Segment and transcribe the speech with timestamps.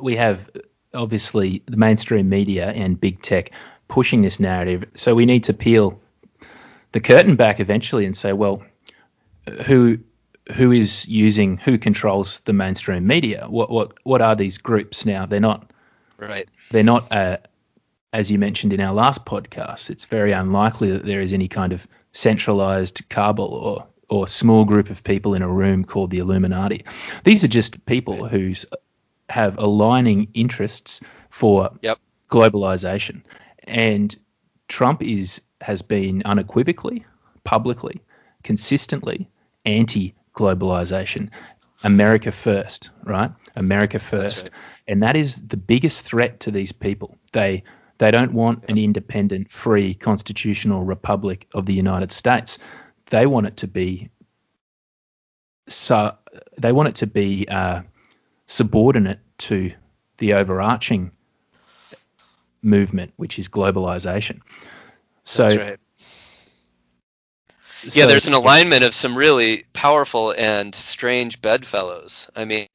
[0.00, 0.50] we have
[0.94, 3.50] obviously the mainstream media and big tech
[3.88, 4.84] pushing this narrative.
[4.94, 6.00] So we need to peel
[6.92, 8.62] the curtain back eventually and say, well,
[9.66, 9.98] who
[10.54, 13.46] who is using who controls the mainstream media?
[13.48, 15.26] What what what are these groups now?
[15.26, 15.70] They're not
[16.16, 16.48] right.
[16.70, 17.38] They're not uh,
[18.12, 19.90] as you mentioned in our last podcast.
[19.90, 24.88] It's very unlikely that there is any kind of centralized cabal or or small group
[24.88, 26.84] of people in a room called the Illuminati.
[27.24, 28.64] These are just people right.
[29.28, 31.00] Have aligning interests
[31.30, 31.98] for yep.
[32.30, 33.22] globalization,
[33.64, 34.16] and
[34.68, 37.04] Trump is has been unequivocally,
[37.44, 38.00] publicly,
[38.42, 39.28] consistently
[39.64, 41.30] anti globalization.
[41.84, 43.30] America first, right?
[43.54, 44.44] America first.
[44.44, 44.52] Right.
[44.88, 47.18] And that is the biggest threat to these people.
[47.32, 47.62] They
[47.98, 52.58] they don't want an independent, free, constitutional republic of the United States.
[53.06, 54.10] They want it to be
[55.68, 56.16] so.
[56.56, 57.82] They want it to be uh,
[58.48, 59.72] subordinate to
[60.16, 61.12] the overarching
[62.60, 64.40] movement, which is globalization.
[65.22, 65.78] So right
[67.84, 72.28] yeah, there's an alignment of some really powerful and strange bedfellows.
[72.34, 72.68] I mean,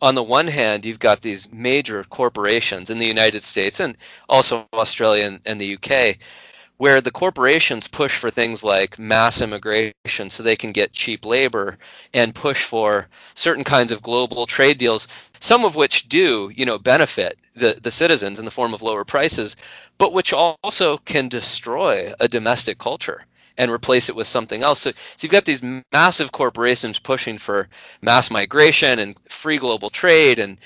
[0.00, 3.96] on the one hand, you've got these major corporations in the United States and
[4.28, 6.18] also Australia and, and the UK,
[6.78, 11.76] where the corporations push for things like mass immigration so they can get cheap labor
[12.14, 15.08] and push for certain kinds of global trade deals,
[15.40, 19.04] some of which do, you know, benefit the, the citizens in the form of lower
[19.04, 19.56] prices,
[19.98, 23.24] but which also can destroy a domestic culture
[23.58, 24.78] and replace it with something else.
[24.78, 27.68] So, so you've got these massive corporations pushing for
[28.00, 30.58] mass migration and free global trade and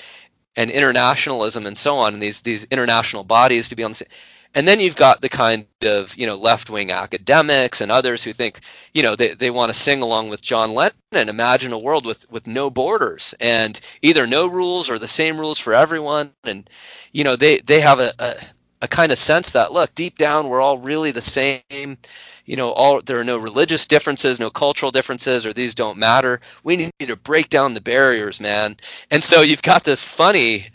[0.55, 4.09] and internationalism and so on, and these these international bodies to be on the same.
[4.55, 8.33] And then you've got the kind of you know left wing academics and others who
[8.33, 8.61] think
[8.93, 12.05] you know they, they want to sing along with John Lennon, and imagine a world
[12.05, 16.33] with with no borders and either no rules or the same rules for everyone.
[16.45, 16.69] And
[17.13, 18.35] you know they they have a, a,
[18.83, 21.97] a kind of sense that look deep down we're all really the same.
[22.45, 26.41] You know all there are no religious differences no cultural differences or these don't matter.
[26.63, 28.77] We need to break down the barriers man.
[29.11, 30.67] And so you've got this funny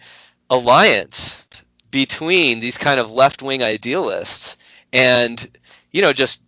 [0.49, 1.45] alliance
[1.91, 4.57] between these kind of left-wing idealists
[4.93, 5.49] and
[5.91, 6.43] you know just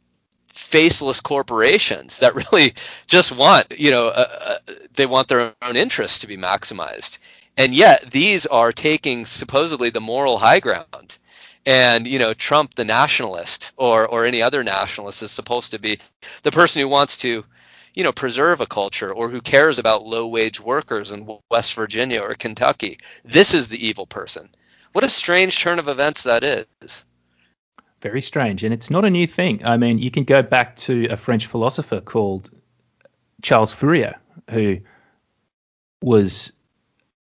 [0.47, 2.73] faceless corporations that really
[3.07, 7.17] just want you know uh, uh, they want their own interests to be maximized.
[7.57, 11.17] And yet these are taking supposedly the moral high ground.
[11.65, 15.99] And you know Trump the nationalist or or any other nationalist is supposed to be
[16.43, 17.45] the person who wants to
[17.93, 22.21] you know preserve a culture or who cares about low wage workers in West Virginia
[22.21, 22.99] or Kentucky.
[23.25, 24.49] This is the evil person
[24.93, 27.05] what a strange turn of events that is
[28.01, 31.07] very strange and it's not a new thing i mean you can go back to
[31.09, 32.49] a french philosopher called
[33.41, 34.15] charles fourier
[34.49, 34.77] who
[36.01, 36.53] was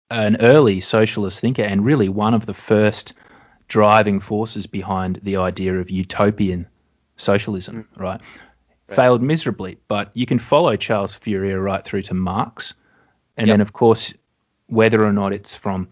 [0.09, 3.13] an early socialist thinker and really one of the first
[3.67, 6.67] driving forces behind the idea of utopian
[7.17, 8.01] socialism, mm.
[8.01, 8.21] right?
[8.87, 8.95] right?
[8.95, 12.75] Failed miserably, but you can follow Charles Fourier right through to Marx,
[13.37, 13.55] and yep.
[13.55, 14.13] then of course,
[14.67, 15.87] whether or not it's from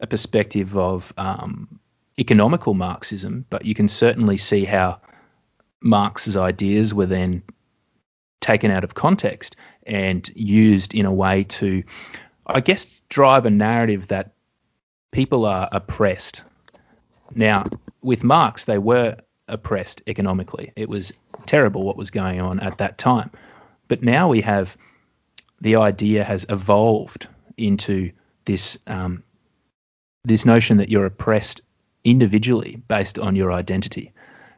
[0.00, 1.80] a perspective of um,
[2.18, 5.00] economical Marxism, but you can certainly see how
[5.80, 7.42] Marx's ideas were then
[8.40, 11.82] taken out of context and used in a way to,
[12.46, 14.32] I guess, drive a narrative that
[15.12, 16.42] people are oppressed
[17.34, 17.64] now,
[18.02, 19.16] with Marx, they were
[19.48, 20.72] oppressed economically.
[20.76, 21.12] It was
[21.46, 23.30] terrible what was going on at that time.
[23.88, 24.76] But now we have
[25.60, 28.12] the idea has evolved into
[28.44, 29.22] this um,
[30.26, 31.62] this notion that you're oppressed
[32.04, 34.12] individually based on your identity.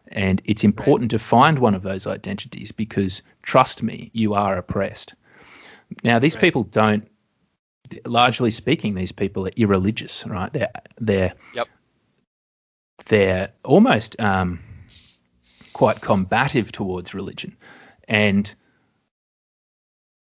[0.09, 5.15] And it's important to find one of those identities because, trust me, you are oppressed.
[6.03, 6.41] Now, these right.
[6.43, 7.07] people don't,
[8.05, 10.53] largely speaking, these people are irreligious, right?
[10.53, 11.69] They're, they're yep
[13.09, 14.61] they're almost um,
[15.73, 17.57] quite combative towards religion.
[18.07, 18.53] And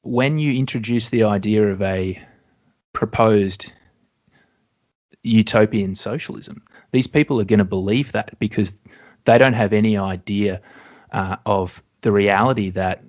[0.03, 2.23] when you introduce the idea of a
[2.93, 3.73] proposed
[5.23, 6.63] utopian socialism,
[6.93, 8.73] these people are going to believe that because
[9.25, 10.61] they don't have any idea
[11.13, 13.03] uh, of the reality that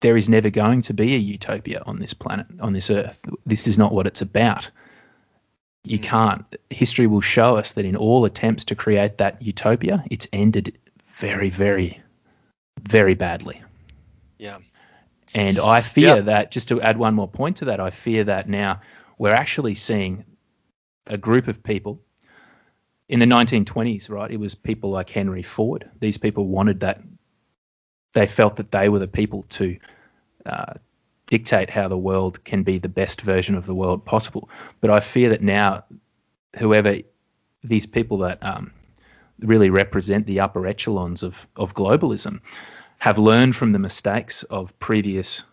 [0.00, 3.20] there is never going to be a utopia on this planet, on this earth.
[3.44, 4.70] This is not what it's about.
[5.84, 6.02] You mm.
[6.02, 6.56] can't.
[6.70, 10.78] History will show us that in all attempts to create that utopia, it's ended
[11.08, 12.00] very, very,
[12.80, 13.62] very badly.
[14.38, 14.58] Yeah.
[15.34, 16.20] And I fear yeah.
[16.22, 18.80] that, just to add one more point to that, I fear that now
[19.18, 20.24] we're actually seeing
[21.06, 22.00] a group of people
[23.08, 24.30] in the 1920s, right?
[24.30, 25.90] It was people like Henry Ford.
[25.98, 27.00] These people wanted that,
[28.12, 29.78] they felt that they were the people to
[30.46, 30.74] uh,
[31.26, 34.48] dictate how the world can be the best version of the world possible.
[34.80, 35.84] But I fear that now,
[36.58, 36.98] whoever
[37.62, 38.72] these people that um,
[39.40, 42.40] really represent the upper echelons of, of globalism
[42.98, 45.44] have learned from the mistakes of previous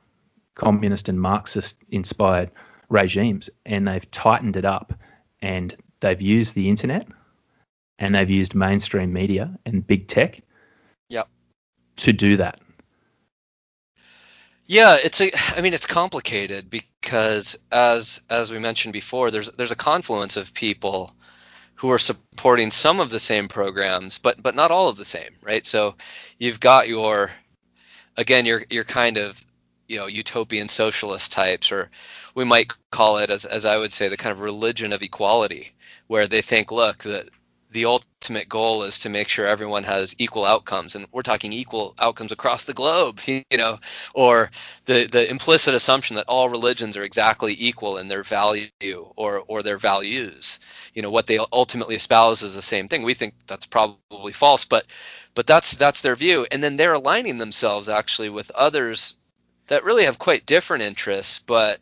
[0.56, 2.52] communist and Marxist inspired
[2.90, 4.94] regimes and they've tightened it up
[5.42, 7.08] and they've used the internet
[8.00, 10.42] and they've used mainstream media and big tech
[11.10, 11.28] yep.
[11.98, 12.60] to do that.
[14.68, 19.72] Yeah, it's a I mean it's complicated because as as we mentioned before there's there's
[19.72, 21.14] a confluence of people
[21.76, 25.36] who are supporting some of the same programs but but not all of the same,
[25.42, 25.66] right?
[25.66, 25.96] So
[26.38, 27.32] you've got your
[28.18, 29.42] again your your kind of
[29.88, 31.90] you know utopian socialist types or
[32.36, 35.74] we might call it as as I would say the kind of religion of equality
[36.08, 37.30] where they think look that
[37.72, 41.94] the ultimate goal is to make sure everyone has equal outcomes and we're talking equal
[42.00, 43.78] outcomes across the globe you know
[44.14, 44.50] or
[44.86, 48.70] the the implicit assumption that all religions are exactly equal in their value
[49.16, 50.60] or or their values.
[50.94, 53.04] You know what they ultimately espouse is the same thing.
[53.04, 54.86] We think that's probably false but
[55.36, 56.48] but that's that's their view.
[56.50, 59.16] And then they're aligning themselves actually with others
[59.68, 61.80] that really have quite different interests but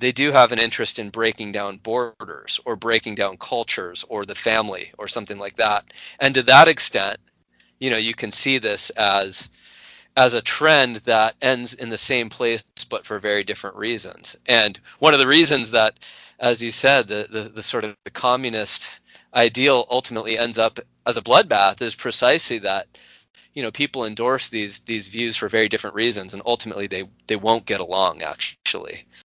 [0.00, 4.34] they do have an interest in breaking down borders or breaking down cultures or the
[4.34, 5.84] family or something like that.
[6.18, 7.18] And to that extent,
[7.78, 9.50] you know, you can see this as
[10.16, 14.36] as a trend that ends in the same place but for very different reasons.
[14.46, 15.98] And one of the reasons that,
[16.38, 19.00] as you said, the the, the sort of the communist
[19.32, 22.88] ideal ultimately ends up as a bloodbath is precisely that
[23.54, 27.36] you know people endorse these these views for very different reasons and ultimately they they
[27.36, 29.04] won't get along actually